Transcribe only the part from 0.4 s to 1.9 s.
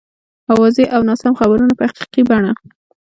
اوازې او ناسم خبرونه په